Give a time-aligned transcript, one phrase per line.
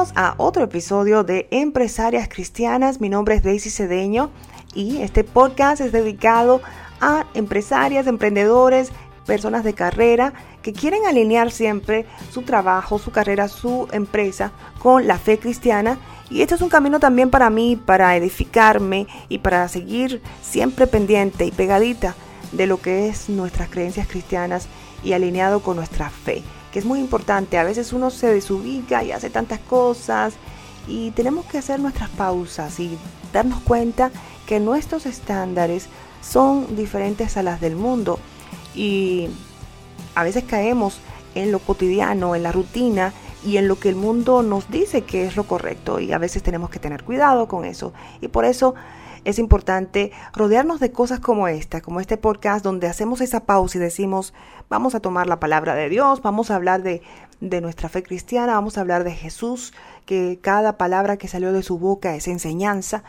[0.00, 3.02] A otro episodio de Empresarias Cristianas.
[3.02, 4.30] Mi nombre es Daisy Cedeño
[4.72, 6.62] y este podcast es dedicado
[7.02, 8.92] a empresarias, emprendedores,
[9.26, 10.32] personas de carrera
[10.62, 15.98] que quieren alinear siempre su trabajo, su carrera, su empresa con la fe cristiana.
[16.30, 21.44] Y este es un camino también para mí, para edificarme y para seguir siempre pendiente
[21.44, 22.14] y pegadita
[22.52, 24.66] de lo que es nuestras creencias cristianas
[25.04, 26.42] y alineado con nuestra fe,
[26.72, 27.58] que es muy importante.
[27.58, 30.34] A veces uno se desubica y hace tantas cosas
[30.86, 32.98] y tenemos que hacer nuestras pausas y
[33.32, 34.10] darnos cuenta
[34.46, 35.88] que nuestros estándares
[36.22, 38.18] son diferentes a las del mundo
[38.74, 39.28] y
[40.14, 40.98] a veces caemos
[41.34, 43.12] en lo cotidiano, en la rutina
[43.44, 46.42] y en lo que el mundo nos dice que es lo correcto y a veces
[46.42, 48.74] tenemos que tener cuidado con eso y por eso
[49.24, 53.80] es importante rodearnos de cosas como esta, como este podcast donde hacemos esa pausa y
[53.80, 54.34] decimos
[54.68, 57.02] vamos a tomar la palabra de Dios, vamos a hablar de,
[57.40, 59.72] de nuestra fe cristiana, vamos a hablar de Jesús,
[60.06, 63.02] que cada palabra que salió de su boca es enseñanza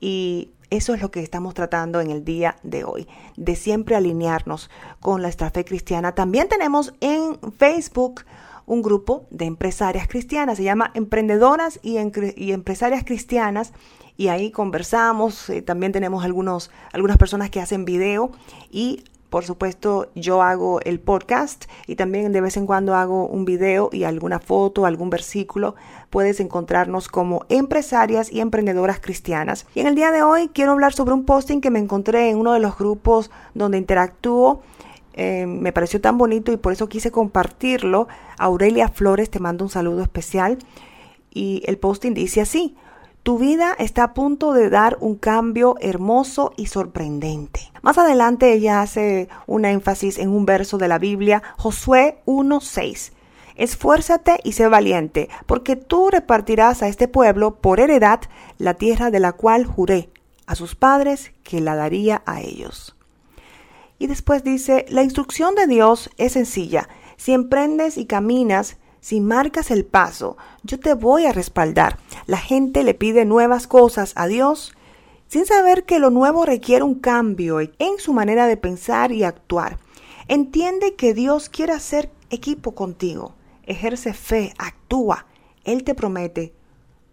[0.00, 4.68] y eso es lo que estamos tratando en el día de hoy, de siempre alinearnos
[5.00, 6.12] con nuestra fe cristiana.
[6.12, 8.22] También tenemos en Facebook
[8.66, 13.72] un grupo de empresarias cristianas, se llama Emprendedoras y, Empresarias Cristianas,
[14.16, 18.30] y ahí conversamos, eh, también tenemos algunos, algunas personas que hacen video
[18.70, 23.44] y por supuesto, yo hago el podcast y también de vez en cuando hago un
[23.44, 25.74] video y alguna foto, algún versículo.
[26.10, 29.66] Puedes encontrarnos como empresarias y emprendedoras cristianas.
[29.74, 32.38] Y en el día de hoy quiero hablar sobre un posting que me encontré en
[32.38, 34.62] uno de los grupos donde interactúo.
[35.14, 38.06] Eh, me pareció tan bonito y por eso quise compartirlo.
[38.38, 40.58] Aurelia Flores te mando un saludo especial.
[41.30, 42.76] Y el posting dice así,
[43.26, 47.72] tu vida está a punto de dar un cambio hermoso y sorprendente.
[47.82, 53.10] Más adelante ella hace un énfasis en un verso de la Biblia, Josué 1.6.
[53.56, 58.20] Esfuérzate y sé valiente, porque tú repartirás a este pueblo por heredad
[58.58, 60.08] la tierra de la cual juré
[60.46, 62.94] a sus padres que la daría a ellos.
[63.98, 66.88] Y después dice, la instrucción de Dios es sencilla.
[67.16, 71.96] Si emprendes y caminas si marcas el paso, yo te voy a respaldar.
[72.26, 74.74] La gente le pide nuevas cosas a Dios
[75.28, 79.78] sin saber que lo nuevo requiere un cambio en su manera de pensar y actuar.
[80.26, 83.36] Entiende que Dios quiere hacer equipo contigo.
[83.62, 85.26] Ejerce fe, actúa.
[85.62, 86.52] Él te promete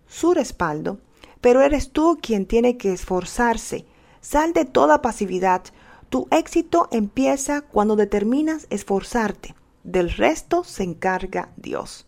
[0.08, 0.98] su respaldo,
[1.42, 3.86] pero eres tú quien tiene que esforzarse.
[4.20, 5.62] Sal de toda pasividad.
[6.10, 9.54] Tu éxito empieza cuando determinas esforzarte.
[9.84, 12.08] Del resto se encarga Dios.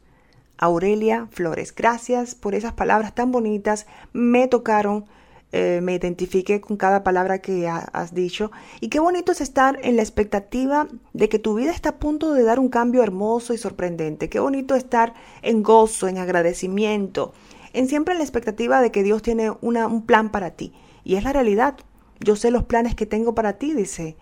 [0.57, 3.85] Aurelia Flores, gracias por esas palabras tan bonitas.
[4.13, 5.03] Me tocaron,
[5.51, 8.49] eh, me identifiqué con cada palabra que has dicho.
[8.79, 12.33] Y qué bonito es estar en la expectativa de que tu vida está a punto
[12.33, 14.29] de dar un cambio hermoso y sorprendente.
[14.29, 17.33] Qué bonito estar en gozo, en agradecimiento,
[17.73, 20.71] en siempre en la expectativa de que Dios tiene un plan para ti.
[21.03, 21.75] Y es la realidad.
[22.21, 24.15] Yo sé los planes que tengo para ti, dice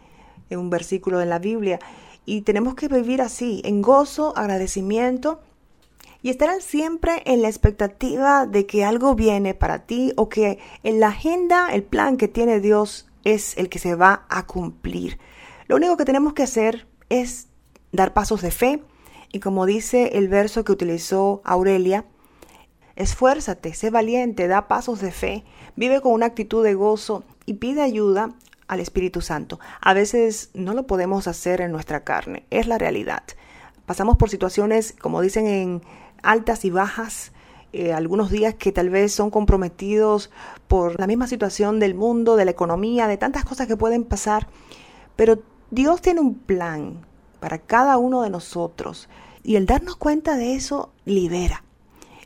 [0.49, 1.79] en un versículo de la Biblia.
[2.25, 5.41] Y tenemos que vivir así, en gozo, agradecimiento
[6.21, 10.99] y estar siempre en la expectativa de que algo viene para ti o que en
[11.01, 15.19] la agenda, el plan que tiene Dios es el que se va a cumplir.
[15.67, 17.49] Lo único que tenemos que hacer es
[17.91, 18.81] dar pasos de fe
[19.33, 22.05] y como dice el verso que utilizó Aurelia,
[22.95, 25.43] esfuérzate, sé valiente, da pasos de fe,
[25.75, 28.29] vive con una actitud de gozo y pide ayuda
[28.73, 29.59] al Espíritu Santo.
[29.81, 33.23] A veces no lo podemos hacer en nuestra carne, es la realidad.
[33.85, 35.81] Pasamos por situaciones, como dicen, en
[36.21, 37.31] altas y bajas,
[37.71, 40.29] eh, algunos días que tal vez son comprometidos
[40.67, 44.47] por la misma situación del mundo, de la economía, de tantas cosas que pueden pasar,
[45.15, 45.39] pero
[45.71, 47.05] Dios tiene un plan
[47.39, 49.09] para cada uno de nosotros
[49.43, 51.63] y el darnos cuenta de eso libera.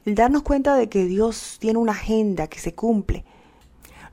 [0.06, 3.26] El darnos cuenta de que Dios tiene una agenda que se cumple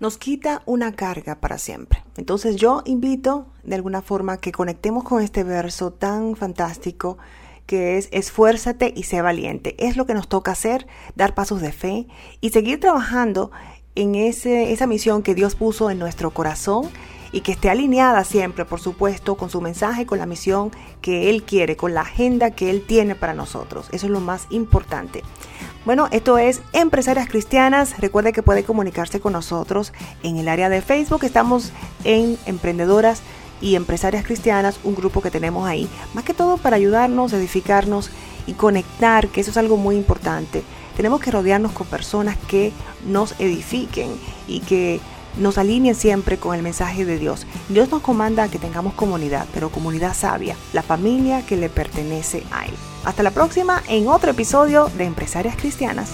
[0.01, 2.04] nos quita una carga para siempre.
[2.17, 7.19] Entonces yo invito de alguna forma que conectemos con este verso tan fantástico
[7.67, 9.75] que es esfuérzate y sé valiente.
[9.79, 10.87] Es lo que nos toca hacer,
[11.17, 12.07] dar pasos de fe
[12.41, 13.51] y seguir trabajando
[13.95, 16.91] en ese, esa misión que Dios puso en nuestro corazón
[17.33, 21.43] y que esté alineada siempre, por supuesto, con su mensaje, con la misión que Él
[21.43, 23.89] quiere, con la agenda que Él tiene para nosotros.
[23.91, 25.23] Eso es lo más importante.
[25.85, 27.99] Bueno, esto es Empresarias Cristianas.
[27.99, 29.93] Recuerde que puede comunicarse con nosotros
[30.23, 31.25] en el área de Facebook.
[31.25, 31.73] Estamos
[32.05, 33.21] en Emprendedoras
[33.61, 38.11] y Empresarias Cristianas, un grupo que tenemos ahí, más que todo para ayudarnos, edificarnos
[38.47, 40.63] y conectar, que eso es algo muy importante.
[40.97, 42.73] Tenemos que rodearnos con personas que
[43.07, 44.11] nos edifiquen
[44.49, 45.01] y que
[45.39, 47.47] nos alineen siempre con el mensaje de Dios.
[47.69, 52.45] Dios nos comanda a que tengamos comunidad, pero comunidad sabia, la familia que le pertenece
[52.51, 52.75] a Él.
[53.05, 56.11] Hasta la próxima en otro episodio de Empresarias Cristianas.